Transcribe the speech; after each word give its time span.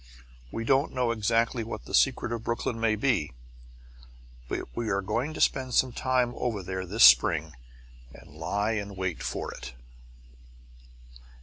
We 0.51 0.63
don't 0.65 0.93
know 0.95 1.11
exactly 1.11 1.63
what 1.63 1.85
the 1.85 1.93
secret 1.93 2.31
of 2.31 2.43
Brooklyn 2.43 2.79
may 2.79 2.95
be, 2.95 3.33
but 4.47 4.67
we 4.73 4.89
are 4.89 4.99
going 4.99 5.31
to 5.35 5.39
spend 5.41 5.75
some 5.75 5.91
time 5.91 6.33
over 6.37 6.63
there 6.63 6.87
this 6.87 7.03
spring 7.03 7.55
and 8.11 8.31
lie 8.35 8.71
in 8.71 8.95
wait 8.95 9.21
for 9.21 9.51
it. 9.53 9.73